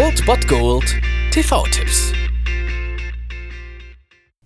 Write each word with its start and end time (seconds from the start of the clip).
Old 0.00 0.24
Bot 0.26 0.46
Gold 0.46 0.94
TV-Tipps. 1.32 2.12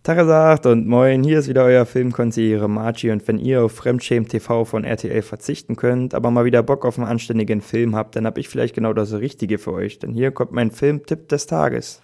Tagesacht 0.02 0.64
und 0.64 0.86
moin, 0.86 1.22
hier 1.22 1.40
ist 1.40 1.48
wieder 1.48 1.64
euer 1.64 1.84
Filmkonsigliere 1.84 2.70
Margie 2.70 3.10
und 3.10 3.28
wenn 3.28 3.38
ihr 3.38 3.62
auf 3.62 3.73
Fremdschämen 3.73 4.27
TV 4.27 4.64
von 4.64 4.84
RTL 4.84 5.20
verzichten 5.20 5.77
könnt, 5.77 6.14
aber 6.14 6.30
mal 6.30 6.46
wieder 6.46 6.62
Bock 6.62 6.86
auf 6.86 6.98
einen 6.98 7.06
anständigen 7.06 7.60
Film 7.60 7.95
habt, 7.95 8.16
dann 8.16 8.24
hab 8.24 8.38
ich 8.38 8.48
vielleicht 8.48 8.74
genau 8.74 8.95
das 8.95 9.12
Richtige 9.12 9.59
für 9.59 9.74
euch, 9.74 9.98
denn 9.98 10.14
hier 10.14 10.30
kommt 10.30 10.52
mein 10.52 10.70
Filmtipp 10.70 11.28
des 11.28 11.46
Tages. 11.46 12.00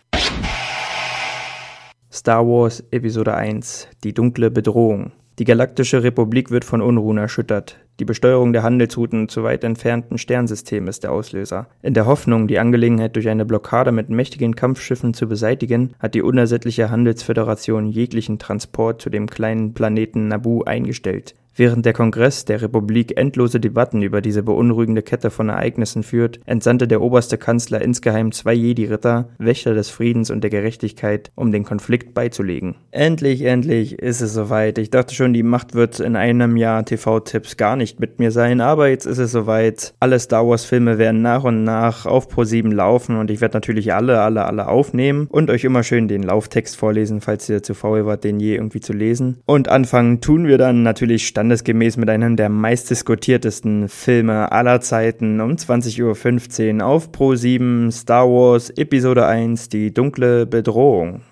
Star 2.13 2.47
Wars 2.47 2.85
Episode 2.91 3.35
1 3.35 3.89
Die 4.05 4.13
dunkle 4.13 4.51
Bedrohung 4.51 5.13
die 5.39 5.45
Galaktische 5.45 6.03
Republik 6.03 6.51
wird 6.51 6.65
von 6.65 6.83
Unruhen 6.83 7.17
erschüttert. 7.17 7.79
Die 8.01 8.05
Besteuerung 8.05 8.53
der 8.53 8.63
Handelsrouten 8.63 9.29
zu 9.29 9.43
weit 9.43 9.65
entfernten 9.65 10.19
Sternsystemen 10.19 10.89
ist 10.89 11.03
der 11.03 11.11
Auslöser. 11.11 11.67
In 11.83 11.95
der 11.95 12.07
Hoffnung, 12.07 12.47
die 12.47 12.61
Angelegenheit 12.61 13.17
durch 13.17 13.29
eine 13.29 13.45
Blockade 13.45 13.91
mit 13.91 14.09
mächtigen 14.09 14.55
Kampfschiffen 14.55 15.15
zu 15.15 15.27
beseitigen, 15.27 15.95
hat 15.99 16.15
die 16.15 16.23
unersättliche 16.23 16.91
Handelsföderation 16.91 17.89
jeglichen 17.89 18.39
Transport 18.39 19.03
zu 19.03 19.11
dem 19.11 19.29
kleinen 19.29 19.75
Planeten 19.75 20.29
Naboo 20.29 20.63
eingestellt. 20.63 21.35
Während 21.59 21.85
der 21.85 21.93
Kongress 21.93 22.45
der 22.45 22.63
Republik 22.63 23.19
endlose 23.19 23.59
Debatten 23.59 24.01
über 24.01 24.21
diese 24.21 24.45
beunruhigende 24.45 25.03
Kette 25.03 25.29
von 25.33 25.49
Ereignissen 25.49 26.05
führt, 26.05 26.39
entsandte 26.47 26.87
der 26.87 27.01
oberste 27.01 27.37
Kanzler 27.37 27.83
insgeheim 27.83 28.31
zwei 28.31 28.55
Jedi-Ritter, 28.55 29.31
Wächter 29.39 29.75
des 29.75 29.91
Friedens 29.91 30.31
und 30.31 30.45
der 30.45 30.51
Gerechtigkeit, 30.51 31.33
um 31.35 31.51
den 31.51 31.65
Konflikt 31.65 32.15
beizulegen. 32.15 32.77
Endlich, 32.93 33.43
endlich 33.43 33.99
ist 33.99 34.21
es 34.21 34.35
soweit. 34.35 34.79
Ich 34.79 34.91
dachte 34.91 35.17
schon, 35.17 35.33
die 35.33 35.43
Macht 35.43 35.75
wird 35.75 35.99
in 35.99 36.15
einem 36.15 36.57
Jahr 36.57 36.85
TV-Tipps 36.85 37.57
gar 37.57 37.75
nicht 37.75 37.99
mit 37.99 38.21
mir 38.21 38.31
sein, 38.31 38.61
aber 38.61 38.89
jetzt 38.89 39.07
ist 39.07 39.19
es 39.19 39.33
soweit. 39.33 39.95
Alle 39.99 40.21
Star 40.21 40.47
Wars-Filme 40.47 40.97
werden 40.99 41.23
nach 41.23 41.43
und 41.43 41.65
nach 41.65 42.07
auf 42.07 42.33
Pro7 42.33 42.73
laufen 42.73 43.17
und 43.17 43.33
ich 43.33 43.41
werde 43.41 43.57
natürlich 43.57 43.93
alle, 43.93 44.21
alle, 44.21 44.45
alle 44.45 44.69
aufnehmen 44.69 45.27
und 45.29 45.51
euch 45.51 45.65
immer 45.65 45.83
schön 45.83 46.07
den 46.07 46.23
Lauftext 46.23 46.77
vorlesen, 46.77 47.21
falls 47.21 47.49
ihr 47.49 47.65
zu 47.65 47.75
faul 47.75 48.07
wart, 48.07 48.23
den 48.23 48.39
je 48.39 48.55
irgendwie 48.55 48.79
zu 48.79 48.93
lesen. 48.93 49.39
Und 49.45 49.69
anfangen 49.69 50.21
tun 50.21 50.47
wir 50.47 50.57
dann 50.57 50.85
natürlich 50.85 51.27
stand 51.27 51.48
standesgemäß 51.49 51.97
mit 51.97 52.11
einem 52.11 52.37
der 52.37 52.51
meistdiskutiertesten 52.51 53.89
Filme 53.89 54.53
aller 54.53 54.83
Zeiten 54.83 55.41
um 55.41 55.53
20.15 55.53 56.83
Uhr 56.83 56.87
auf 56.87 57.09
Pro7 57.09 57.91
Star 57.91 58.27
Wars 58.27 58.69
Episode 58.77 59.25
1 59.25 59.71
Die 59.71 59.95
dunkle 59.95 60.45
Bedrohung. 60.45 61.23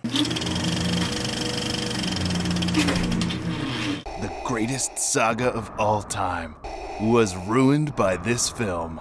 The 4.22 4.30
greatest 4.42 4.98
saga 4.98 5.50
of 5.50 5.70
all 5.76 6.02
time 6.08 6.54
was 6.98 7.36
ruined 7.46 7.94
by 7.94 8.16
this 8.16 8.48
film. 8.48 8.98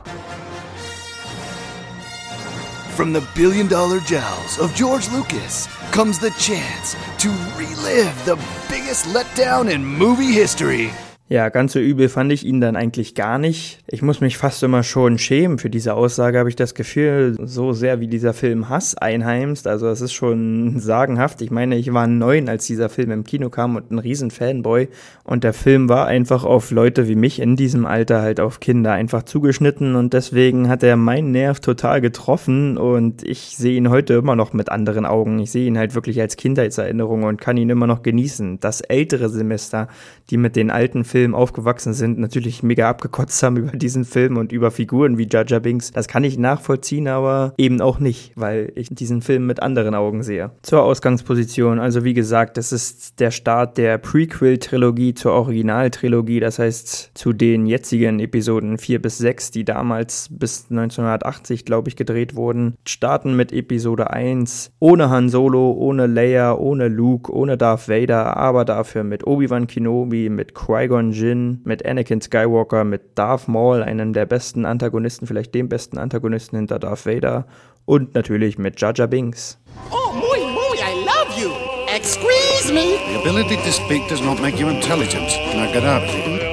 From 2.97 3.13
the 3.13 3.21
billion 3.35 3.69
dollar 3.69 4.01
jowls 4.01 4.59
of 4.59 4.75
George 4.75 5.07
Lucas 5.13 5.69
comes 5.91 6.19
the 6.19 6.31
chance 6.31 6.97
to 7.19 7.29
relive 7.57 8.13
the 8.25 8.35
biggest 8.69 9.05
letdown 9.13 9.69
in 9.73 9.85
movie 9.85 10.33
history. 10.33 10.91
Ja, 11.27 11.49
ganz 11.49 11.73
so 11.73 11.79
übel 11.79 12.07
fand 12.07 12.31
ich 12.31 12.45
ihn 12.45 12.61
dann 12.61 12.75
eigentlich 12.75 13.15
gar 13.15 13.39
nicht. 13.39 13.79
Ich 13.87 14.03
muss 14.03 14.21
mich 14.21 14.37
fast 14.37 14.61
immer 14.61 14.83
schon 14.83 15.17
schämen 15.17 15.57
für 15.57 15.71
diese 15.71 15.95
Aussage, 15.95 16.37
habe 16.37 16.49
ich 16.49 16.55
das 16.55 16.75
Gefühl, 16.75 17.35
so 17.41 17.73
sehr 17.73 17.99
wie 17.99 18.07
dieser 18.07 18.31
Film 18.31 18.69
Hass 18.69 18.95
einheimst. 18.95 19.65
Also 19.65 19.87
es 19.87 20.01
ist 20.01 20.13
schon 20.13 20.79
sagenhaft. 20.79 21.41
Ich 21.41 21.49
meine, 21.49 21.77
ich 21.77 21.91
war 21.91 22.05
neun, 22.05 22.47
als 22.47 22.67
dieser 22.67 22.89
Film 22.89 23.09
im 23.09 23.23
Kino 23.23 23.49
kam 23.49 23.75
und 23.75 23.89
ein 23.89 23.97
riesen 23.97 24.29
Fanboy. 24.29 24.87
Und 25.23 25.43
der 25.43 25.53
Film 25.53 25.89
war 25.89 26.05
einfach 26.05 26.43
auf 26.43 26.69
Leute 26.69 27.07
wie 27.07 27.15
mich 27.15 27.39
in 27.39 27.55
diesem 27.55 27.87
Alter, 27.87 28.21
halt 28.21 28.39
auf 28.39 28.59
Kinder, 28.59 28.91
einfach 28.91 29.23
zugeschnitten. 29.23 29.95
Und 29.95 30.13
deswegen 30.13 30.69
hat 30.69 30.83
er 30.83 30.95
meinen 30.95 31.31
Nerv 31.31 31.59
total 31.59 32.01
getroffen. 32.01 32.77
Und 32.77 33.23
ich 33.23 33.57
sehe 33.57 33.77
ihn 33.77 33.89
heute 33.89 34.13
immer 34.13 34.35
noch 34.35 34.53
mit 34.53 34.69
anderen 34.69 35.07
Augen. 35.07 35.39
Ich 35.39 35.49
sehe 35.49 35.65
ihn 35.65 35.79
halt 35.79 35.95
wirklich 35.95 36.21
als 36.21 36.37
Kindheitserinnerung 36.37 37.23
und 37.23 37.41
kann 37.41 37.57
ihn 37.57 37.71
immer 37.71 37.87
noch 37.87 38.03
genießen. 38.03 38.59
Das 38.59 38.81
ältere 38.81 39.29
Semester, 39.29 39.87
die 40.29 40.37
mit 40.37 40.55
den 40.55 40.69
alten 40.69 41.03
Filmen 41.03 41.14
Film 41.15 41.33
aufgewachsen 41.33 41.93
sind, 41.93 42.19
natürlich 42.19 42.61
mega 42.61 42.89
abgekotzt 42.89 43.41
haben 43.41 43.55
über 43.55 43.77
diesen 43.77 44.03
Film 44.03 44.35
und 44.35 44.51
über 44.51 44.69
Figuren 44.69 45.17
wie 45.17 45.29
Jar 45.31 45.45
Binks. 45.61 45.93
Das 45.93 46.09
kann 46.09 46.25
ich 46.25 46.37
nachvollziehen, 46.37 47.07
aber 47.07 47.53
eben 47.57 47.79
auch 47.79 47.99
nicht, 47.99 48.33
weil 48.35 48.73
ich 48.75 48.89
diesen 48.89 49.21
Film 49.21 49.47
mit 49.47 49.63
anderen 49.63 49.95
Augen 49.95 50.23
sehe. 50.23 50.51
Zur 50.61 50.83
Ausgangsposition, 50.83 51.79
also 51.79 52.03
wie 52.03 52.13
gesagt, 52.13 52.57
das 52.57 52.73
ist 52.73 53.21
der 53.21 53.31
Start 53.31 53.77
der 53.77 53.97
Prequel-Trilogie 53.97 55.13
zur 55.13 55.31
Originaltrilogie, 55.31 56.41
das 56.41 56.59
heißt 56.59 57.11
zu 57.13 57.31
den 57.31 57.65
jetzigen 57.65 58.19
Episoden 58.19 58.77
4 58.77 59.01
bis 59.01 59.17
6, 59.17 59.51
die 59.51 59.63
damals 59.63 60.27
bis 60.29 60.65
1980, 60.69 61.63
glaube 61.63 61.87
ich, 61.87 61.95
gedreht 61.95 62.35
wurden. 62.35 62.75
Starten 62.85 63.37
mit 63.37 63.53
Episode 63.53 64.09
1 64.09 64.73
ohne 64.81 65.09
Han 65.09 65.29
Solo, 65.29 65.71
ohne 65.71 66.07
Leia, 66.07 66.55
ohne 66.55 66.89
Luke, 66.89 67.33
ohne 67.33 67.55
Darth 67.55 67.87
Vader, 67.87 68.35
aber 68.35 68.65
dafür 68.65 69.05
mit 69.05 69.25
Obi-Wan 69.25 69.67
Kenobi, 69.67 70.27
mit 70.27 70.53
Qui-Gon 70.53 71.04
Qui-Gon 71.05 71.11
Jinn, 71.11 71.61
mit 71.63 71.85
Anakin 71.85 72.21
Skywalker, 72.21 72.83
mit 72.83 73.17
Darth 73.17 73.47
Maul, 73.47 73.83
einem 73.83 74.13
der 74.13 74.25
besten 74.25 74.65
Antagonisten, 74.65 75.27
vielleicht 75.27 75.53
dem 75.53 75.69
besten 75.69 75.97
Antagonisten 75.97 76.57
hinter 76.57 76.79
Darth 76.79 77.05
Vader 77.05 77.45
und 77.85 78.15
natürlich 78.15 78.57
mit 78.57 78.79
Jar 78.79 78.93
Jar 78.95 79.07
Binks. 79.07 79.57
Oh, 79.91 80.13
muy, 80.13 80.39
muy, 80.39 80.77
I 80.77 81.05
love 81.05 81.39
you. 81.39 81.51
Excuse 81.93 82.73
me. 82.73 82.97
The 83.13 83.19
ability 83.19 83.57
to 83.57 83.71
speak 83.71 84.07
does 84.09 84.21
not 84.21 84.41
make 84.41 84.59
you 84.59 84.67
intelligent. 84.69 85.29
Now 85.53 85.71
get 85.71 85.83
out 85.83 86.03
of 86.03 86.09
here. 86.09 86.44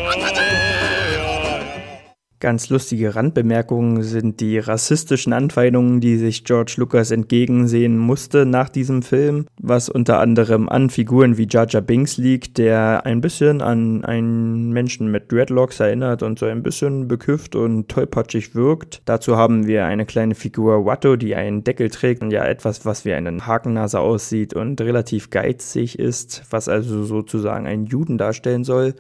Ganz 2.43 2.71
lustige 2.71 3.15
Randbemerkungen 3.15 4.03
sind 4.03 4.41
die 4.41 4.59
rassistischen 4.59 5.33
Anfeindungen, 5.33 6.01
die 6.01 6.17
sich 6.17 6.43
George 6.43 6.75
Lucas 6.79 7.13
entgegensehen 7.13 7.97
musste 7.97 8.47
nach 8.47 8.69
diesem 8.69 9.03
Film, 9.03 9.47
was 9.61 9.89
unter 9.89 10.19
anderem 10.19 10.69
an 10.69 10.91
Figuren 10.91 11.39
wie 11.39 11.47
Jar 11.49 11.67
Binks 11.67 12.17
liegt, 12.17 12.59
der 12.59 13.07
ein 13.07 13.21
bisschen 13.21 13.63
an 13.63 14.05
einen 14.05 14.73
Menschen 14.73 15.09
mit 15.13 15.31
Dreadlocks 15.31 15.79
erinnert 15.79 16.25
und 16.25 16.41
so 16.41 16.47
ein 16.47 16.65
bisschen 16.65 17.07
beküfft 17.07 17.55
und 17.55 17.89
tollpatschig 17.89 18.57
wirkt. 18.57 19.03
Dazu 19.05 19.37
haben 19.37 19.69
wir 19.69 19.85
eine 19.85 20.05
kleine 20.05 20.35
Figur 20.35 20.85
Watto, 20.85 21.15
die 21.15 21.37
einen 21.37 21.63
Deckel 21.63 21.91
trägt 21.91 22.23
und 22.23 22.33
ja 22.33 22.45
etwas, 22.45 22.85
was 22.85 23.05
wie 23.05 23.13
eine 23.13 23.47
Hakennase 23.47 24.01
aussieht 24.01 24.53
und 24.53 24.81
relativ 24.81 25.31
geizig 25.31 25.97
ist, 25.97 26.43
was 26.51 26.69
also 26.69 27.05
sozusagen 27.05 27.69
einen 27.69 27.87
Juden 27.87 28.19
darstellen 28.19 28.65
soll. 28.65 28.97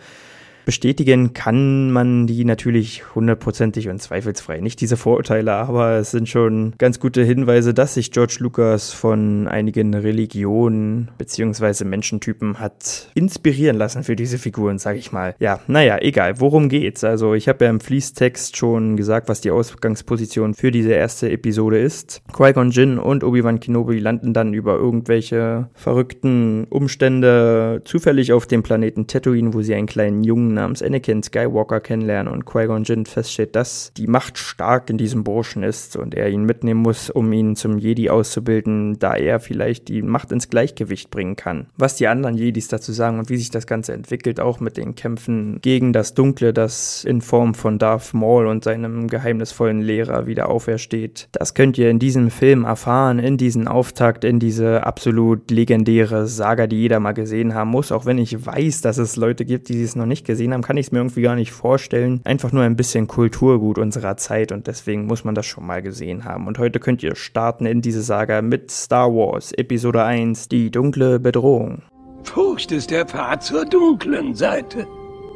Bestätigen 0.64 1.32
kann 1.32 1.90
man 1.90 2.26
die 2.26 2.44
natürlich 2.44 3.14
hundertprozentig 3.14 3.88
und 3.88 4.00
zweifelsfrei 4.00 4.60
nicht, 4.60 4.80
diese 4.80 4.96
Vorurteile, 4.96 5.52
aber 5.52 5.96
es 5.96 6.10
sind 6.10 6.28
schon 6.28 6.74
ganz 6.78 7.00
gute 7.00 7.24
Hinweise, 7.24 7.74
dass 7.74 7.94
sich 7.94 8.10
George 8.12 8.36
Lucas 8.40 8.92
von 8.92 9.48
einigen 9.48 9.94
Religionen 9.94 11.10
bzw. 11.18 11.84
Menschentypen 11.84 12.60
hat 12.60 13.10
inspirieren 13.14 13.76
lassen 13.76 14.04
für 14.04 14.16
diese 14.16 14.38
Figuren, 14.38 14.78
sag 14.78 14.96
ich 14.96 15.12
mal. 15.12 15.34
Ja, 15.38 15.60
naja, 15.66 15.98
egal, 16.00 16.40
worum 16.40 16.68
geht's? 16.68 17.04
Also 17.04 17.34
ich 17.34 17.48
habe 17.48 17.64
ja 17.64 17.70
im 17.70 17.80
Fließtext 17.80 18.56
schon 18.56 18.96
gesagt, 18.96 19.28
was 19.28 19.40
die 19.40 19.50
Ausgangsposition 19.50 20.54
für 20.54 20.70
diese 20.70 20.92
erste 20.92 21.30
Episode 21.30 21.80
ist. 21.80 22.22
Qui-Gon 22.32 22.70
Jinn 22.70 22.98
und 22.98 23.24
Obi-Wan 23.24 23.60
Kenobi 23.60 23.98
landen 23.98 24.32
dann 24.32 24.54
über 24.54 24.76
irgendwelche 24.76 25.68
verrückten 25.74 26.66
Umstände 26.70 27.82
zufällig 27.84 28.32
auf 28.32 28.46
dem 28.46 28.62
Planeten 28.62 29.06
Tatooine, 29.06 29.54
wo 29.54 29.62
sie 29.62 29.74
einen 29.74 29.86
kleinen 29.86 30.24
Jungen 30.24 30.51
namens 30.54 30.82
Anakin 30.82 31.22
Skywalker 31.22 31.80
kennenlernen 31.80 32.32
und 32.32 32.44
Qui-Gon 32.44 32.84
Jinn 32.84 33.06
feststellt, 33.06 33.56
dass 33.56 33.92
die 33.96 34.06
Macht 34.06 34.38
stark 34.38 34.90
in 34.90 34.98
diesem 34.98 35.24
Burschen 35.24 35.62
ist 35.62 35.96
und 35.96 36.14
er 36.14 36.28
ihn 36.28 36.44
mitnehmen 36.44 36.80
muss, 36.80 37.10
um 37.10 37.32
ihn 37.32 37.56
zum 37.56 37.78
Jedi 37.78 38.10
auszubilden, 38.10 38.98
da 38.98 39.14
er 39.14 39.40
vielleicht 39.40 39.88
die 39.88 40.02
Macht 40.02 40.32
ins 40.32 40.48
Gleichgewicht 40.50 41.10
bringen 41.10 41.36
kann. 41.36 41.66
Was 41.76 41.96
die 41.96 42.08
anderen 42.08 42.36
Jedis 42.36 42.68
dazu 42.68 42.92
sagen 42.92 43.18
und 43.18 43.30
wie 43.30 43.36
sich 43.36 43.50
das 43.50 43.66
Ganze 43.66 43.92
entwickelt, 43.92 44.40
auch 44.40 44.60
mit 44.60 44.76
den 44.76 44.94
Kämpfen 44.94 45.58
gegen 45.62 45.92
das 45.92 46.14
Dunkle, 46.14 46.52
das 46.52 47.04
in 47.04 47.20
Form 47.20 47.54
von 47.54 47.78
Darth 47.78 48.14
Maul 48.14 48.46
und 48.46 48.64
seinem 48.64 49.08
geheimnisvollen 49.08 49.80
Lehrer 49.80 50.26
wieder 50.26 50.48
aufersteht. 50.48 51.28
Das 51.32 51.54
könnt 51.54 51.78
ihr 51.78 51.90
in 51.90 51.98
diesem 51.98 52.30
Film 52.30 52.64
erfahren, 52.64 53.18
in 53.18 53.36
diesen 53.36 53.68
Auftakt, 53.68 54.24
in 54.24 54.38
diese 54.38 54.84
absolut 54.84 55.50
legendäre 55.50 56.26
Saga, 56.26 56.66
die 56.66 56.76
jeder 56.76 57.00
mal 57.00 57.12
gesehen 57.12 57.54
haben 57.54 57.70
muss, 57.70 57.92
auch 57.92 58.06
wenn 58.06 58.18
ich 58.18 58.44
weiß, 58.44 58.80
dass 58.80 58.98
es 58.98 59.16
Leute 59.16 59.44
gibt, 59.44 59.68
die 59.68 59.82
es 59.82 59.96
noch 59.96 60.06
nicht 60.06 60.26
gesehen 60.26 60.41
gesehen 60.42 60.54
haben, 60.54 60.62
kann 60.62 60.76
ich 60.76 60.86
es 60.86 60.92
mir 60.92 60.98
irgendwie 60.98 61.22
gar 61.22 61.36
nicht 61.36 61.52
vorstellen. 61.52 62.20
Einfach 62.24 62.50
nur 62.52 62.64
ein 62.64 62.76
bisschen 62.76 63.06
Kulturgut 63.06 63.78
unserer 63.78 64.16
Zeit 64.16 64.50
und 64.50 64.66
deswegen 64.66 65.06
muss 65.06 65.24
man 65.24 65.34
das 65.34 65.46
schon 65.46 65.64
mal 65.64 65.82
gesehen 65.82 66.24
haben. 66.24 66.48
Und 66.48 66.58
heute 66.58 66.80
könnt 66.80 67.02
ihr 67.02 67.14
starten 67.14 67.64
in 67.64 67.80
diese 67.80 68.02
Saga 68.02 68.42
mit 68.42 68.70
Star 68.70 69.08
Wars 69.12 69.52
Episode 69.52 70.02
1, 70.02 70.48
die 70.48 70.70
dunkle 70.70 71.20
Bedrohung. 71.20 71.82
Furcht 72.24 72.72
ist 72.72 72.90
der 72.90 73.06
Pfad 73.06 73.44
zur 73.44 73.64
dunklen 73.64 74.34
Seite. 74.34 74.86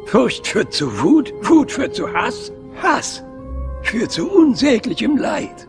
Furcht 0.06 0.48
führt 0.48 0.72
zu 0.72 1.00
Wut, 1.00 1.32
Wut 1.42 1.70
führt 1.70 1.94
zu 1.94 2.12
Hass, 2.12 2.52
Hass 2.82 3.22
führt 3.82 4.10
zu 4.10 4.28
unsäglichem 4.28 5.16
Leid. 5.16 5.68